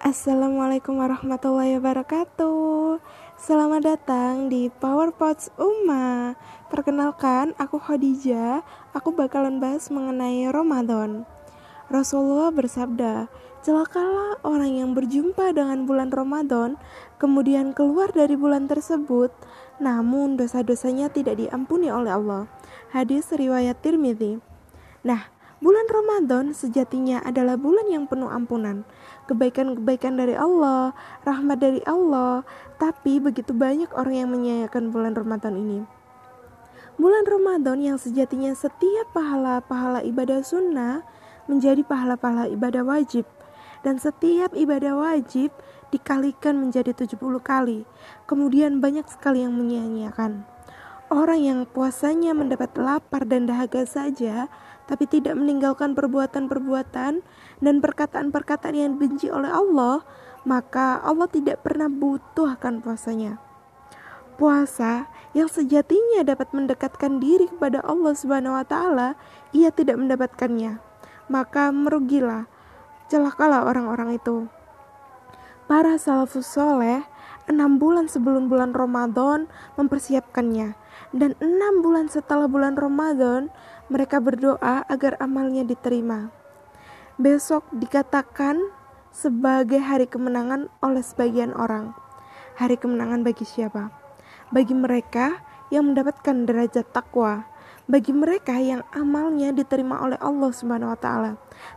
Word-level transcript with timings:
Assalamualaikum 0.00 0.96
warahmatullahi 0.96 1.76
wabarakatuh. 1.76 3.04
Selamat 3.36 3.84
datang 3.84 4.48
di 4.48 4.72
Power 4.72 5.12
Pots 5.12 5.52
Uma. 5.60 6.40
Perkenalkan, 6.72 7.52
aku 7.60 7.76
Khadijah. 7.76 8.64
Aku 8.96 9.12
bakalan 9.12 9.60
bahas 9.60 9.92
mengenai 9.92 10.48
Ramadan. 10.48 11.28
Rasulullah 11.92 12.48
bersabda 12.48 13.28
Celakalah 13.60 14.40
orang 14.40 14.80
yang 14.80 14.96
berjumpa 14.96 15.52
dengan 15.52 15.84
bulan 15.84 16.08
Ramadan 16.08 16.80
Kemudian 17.20 17.76
keluar 17.76 18.08
dari 18.08 18.40
bulan 18.40 18.72
tersebut 18.72 19.28
Namun 19.84 20.40
dosa-dosanya 20.40 21.12
tidak 21.12 21.36
diampuni 21.36 21.92
oleh 21.92 22.16
Allah. 22.16 22.48
Hadis 22.88 23.28
riwayat 23.28 23.84
Tirmidzi. 23.84 24.40
Nah, 25.04 25.28
Bulan 25.60 25.84
Ramadan 25.92 26.56
sejatinya 26.56 27.20
adalah 27.20 27.60
bulan 27.60 27.84
yang 27.92 28.08
penuh 28.08 28.32
ampunan, 28.32 28.80
kebaikan-kebaikan 29.28 30.16
dari 30.16 30.32
Allah, 30.32 30.96
rahmat 31.28 31.60
dari 31.60 31.84
Allah, 31.84 32.48
tapi 32.80 33.20
begitu 33.20 33.52
banyak 33.52 33.92
orang 33.92 34.24
yang 34.24 34.30
menyayangkan 34.32 34.88
bulan 34.88 35.12
Ramadan 35.12 35.60
ini. 35.60 35.84
Bulan 36.96 37.28
Ramadan 37.28 37.76
yang 37.76 38.00
sejatinya 38.00 38.56
setiap 38.56 39.12
pahala-pahala 39.12 40.00
ibadah 40.00 40.40
sunnah 40.40 41.04
menjadi 41.44 41.84
pahala-pahala 41.84 42.48
ibadah 42.48 42.80
wajib 42.80 43.28
dan 43.84 44.00
setiap 44.00 44.56
ibadah 44.56 44.96
wajib 44.96 45.52
dikalikan 45.92 46.56
menjadi 46.56 46.96
70 46.96 47.20
kali. 47.44 47.84
Kemudian 48.24 48.80
banyak 48.80 49.04
sekali 49.12 49.44
yang 49.44 49.52
menyia-nyiakan. 49.60 50.44
Orang 51.10 51.42
yang 51.42 51.66
puasanya 51.66 52.30
mendapat 52.38 52.70
lapar 52.78 53.26
dan 53.26 53.50
dahaga 53.50 53.82
saja, 53.82 54.46
tapi 54.90 55.06
tidak 55.06 55.38
meninggalkan 55.38 55.94
perbuatan-perbuatan 55.94 57.22
dan 57.62 57.74
perkataan-perkataan 57.78 58.74
yang 58.74 58.98
benci 58.98 59.30
oleh 59.30 59.46
Allah, 59.46 60.02
maka 60.42 60.98
Allah 60.98 61.30
tidak 61.30 61.62
pernah 61.62 61.86
butuh 61.86 62.58
akan 62.58 62.82
puasanya. 62.82 63.38
Puasa 64.34 65.06
yang 65.30 65.46
sejatinya 65.46 66.26
dapat 66.26 66.50
mendekatkan 66.50 67.22
diri 67.22 67.46
kepada 67.46 67.78
Allah 67.86 68.18
Subhanahu 68.18 68.58
wa 68.58 68.66
taala, 68.66 69.14
ia 69.54 69.70
tidak 69.70 69.94
mendapatkannya. 70.00 70.82
Maka 71.30 71.70
merugilah, 71.70 72.50
celakalah 73.06 73.62
orang-orang 73.62 74.18
itu. 74.18 74.50
Para 75.70 75.94
salafus 76.02 76.50
soleh 76.50 77.06
enam 77.50 77.82
bulan 77.82 78.06
sebelum 78.06 78.46
bulan 78.46 78.70
Ramadan 78.70 79.50
mempersiapkannya 79.74 80.78
dan 81.10 81.34
enam 81.42 81.82
bulan 81.82 82.06
setelah 82.06 82.46
bulan 82.46 82.78
Ramadan 82.78 83.50
mereka 83.90 84.22
berdoa 84.22 84.86
agar 84.86 85.18
amalnya 85.18 85.66
diterima. 85.66 86.30
Besok 87.18 87.66
dikatakan 87.74 88.62
sebagai 89.10 89.82
hari 89.82 90.06
kemenangan 90.06 90.70
oleh 90.78 91.02
sebagian 91.02 91.50
orang. 91.58 91.92
Hari 92.56 92.78
kemenangan 92.78 93.26
bagi 93.26 93.42
siapa? 93.42 93.90
Bagi 94.54 94.72
mereka 94.72 95.42
yang 95.74 95.90
mendapatkan 95.90 96.46
derajat 96.46 96.86
takwa, 96.94 97.49
bagi 97.90 98.14
mereka 98.14 98.54
yang 98.62 98.86
amalnya 98.94 99.50
diterima 99.50 99.98
oleh 99.98 100.14
Allah 100.22 100.54
Subhanahu 100.54 100.94
wa 100.94 100.98
taala, 100.98 101.32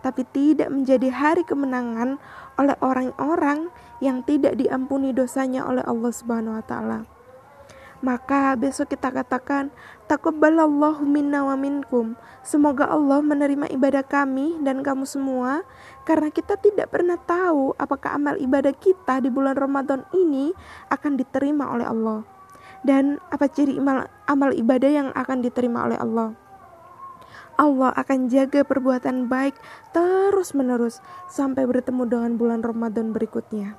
tapi 0.00 0.24
tidak 0.24 0.72
menjadi 0.72 1.12
hari 1.12 1.44
kemenangan 1.44 2.16
oleh 2.56 2.74
orang-orang 2.80 3.68
yang 4.00 4.24
tidak 4.24 4.56
diampuni 4.56 5.12
dosanya 5.12 5.68
oleh 5.68 5.84
Allah 5.84 6.08
Subhanahu 6.08 6.56
wa 6.56 6.64
taala. 6.64 6.98
Maka 7.98 8.54
besok 8.54 8.94
kita 8.94 9.10
katakan, 9.10 9.74
Taqabbalallahu 10.06 11.02
minna 11.02 11.42
wa 11.42 11.58
minkum. 11.58 12.14
Semoga 12.46 12.86
Allah 12.88 13.20
menerima 13.20 13.68
ibadah 13.74 14.06
kami 14.06 14.56
dan 14.62 14.86
kamu 14.86 15.04
semua 15.04 15.66
karena 16.06 16.30
kita 16.32 16.56
tidak 16.56 16.94
pernah 16.94 17.18
tahu 17.18 17.76
apakah 17.76 18.16
amal 18.16 18.38
ibadah 18.40 18.72
kita 18.72 19.20
di 19.20 19.28
bulan 19.28 19.58
Ramadan 19.58 20.06
ini 20.14 20.54
akan 20.88 21.18
diterima 21.18 21.68
oleh 21.74 21.84
Allah 21.84 22.37
dan 22.86 23.18
apa 23.30 23.50
ciri 23.50 23.78
amal, 23.78 24.06
amal 24.26 24.50
ibadah 24.54 24.90
yang 24.90 25.08
akan 25.14 25.42
diterima 25.42 25.86
oleh 25.90 25.98
Allah. 25.98 26.34
Allah 27.58 27.90
akan 27.98 28.30
jaga 28.30 28.62
perbuatan 28.62 29.26
baik 29.26 29.58
terus-menerus 29.90 31.02
sampai 31.26 31.66
bertemu 31.66 32.06
dengan 32.06 32.32
bulan 32.38 32.62
Ramadan 32.62 33.10
berikutnya. 33.10 33.74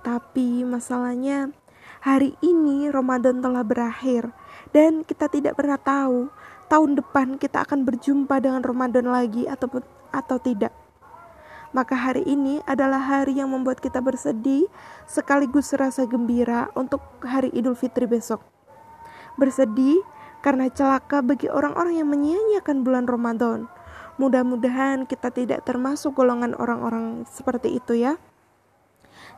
Tapi 0.00 0.64
masalahnya 0.64 1.52
hari 2.00 2.32
ini 2.40 2.88
Ramadan 2.88 3.44
telah 3.44 3.60
berakhir 3.60 4.32
dan 4.72 5.04
kita 5.04 5.28
tidak 5.28 5.60
pernah 5.60 5.76
tahu 5.76 6.32
tahun 6.72 6.96
depan 6.96 7.36
kita 7.36 7.68
akan 7.68 7.84
berjumpa 7.84 8.40
dengan 8.40 8.64
Ramadan 8.64 9.12
lagi 9.12 9.44
ataupun 9.44 9.84
atau 10.16 10.40
tidak. 10.40 10.79
Maka 11.70 11.94
hari 11.94 12.26
ini 12.26 12.58
adalah 12.66 12.98
hari 12.98 13.38
yang 13.38 13.54
membuat 13.54 13.78
kita 13.78 14.02
bersedih 14.02 14.66
sekaligus 15.06 15.70
rasa 15.78 16.02
gembira 16.02 16.66
untuk 16.74 16.98
hari 17.22 17.46
Idul 17.54 17.78
Fitri 17.78 18.10
besok. 18.10 18.42
Bersedih 19.38 20.02
karena 20.42 20.66
celaka 20.66 21.22
bagi 21.22 21.46
orang-orang 21.46 22.02
yang 22.02 22.10
menyia-nyiakan 22.10 22.82
bulan 22.82 23.06
Ramadan. 23.06 23.70
Mudah-mudahan 24.18 25.06
kita 25.06 25.30
tidak 25.30 25.62
termasuk 25.62 26.18
golongan 26.18 26.58
orang-orang 26.58 27.22
seperti 27.30 27.78
itu 27.78 28.02
ya. 28.02 28.18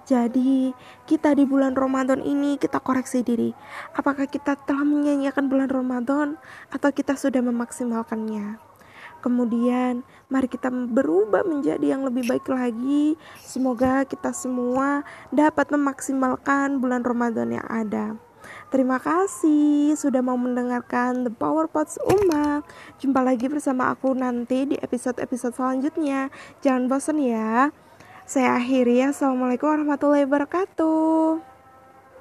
Jadi, 0.03 0.75
kita 1.07 1.37
di 1.39 1.47
bulan 1.47 1.79
Ramadan 1.79 2.25
ini 2.27 2.59
kita 2.59 2.83
koreksi 2.83 3.23
diri. 3.23 3.55
Apakah 3.95 4.27
kita 4.27 4.59
telah 4.59 4.83
menyanyiakan 4.83 5.47
bulan 5.47 5.71
Ramadan 5.71 6.41
atau 6.75 6.91
kita 6.91 7.15
sudah 7.15 7.39
memaksimalkannya? 7.39 8.72
Kemudian, 9.23 10.03
mari 10.27 10.51
kita 10.51 10.69
berubah 10.69 11.47
menjadi 11.47 11.95
yang 11.95 12.03
lebih 12.03 12.27
baik 12.27 12.51
lagi. 12.51 13.15
Semoga 13.39 14.03
kita 14.03 14.35
semua 14.35 15.07
dapat 15.31 15.71
memaksimalkan 15.71 16.83
bulan 16.83 17.07
Ramadan 17.07 17.55
yang 17.55 17.69
ada. 17.71 18.19
Terima 18.73 18.99
kasih 18.99 19.95
sudah 19.95 20.25
mau 20.25 20.35
mendengarkan 20.35 21.29
The 21.29 21.33
Power 21.33 21.71
Pots 21.71 22.01
Uma. 22.03 22.67
Jumpa 22.99 23.21
lagi 23.23 23.47
bersama 23.47 23.93
aku 23.93 24.17
nanti 24.17 24.65
di 24.65 24.77
episode-episode 24.81 25.55
selanjutnya. 25.55 26.33
Jangan 26.65 26.91
bosan 26.91 27.23
ya. 27.23 27.71
Saya 28.27 28.59
akhiri 28.59 29.05
ya. 29.05 29.15
Assalamualaikum 29.15 29.69
warahmatullahi 29.69 30.27
wabarakatuh. 30.27 31.52